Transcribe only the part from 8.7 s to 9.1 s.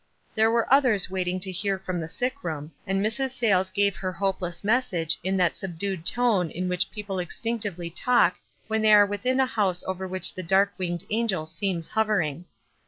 they are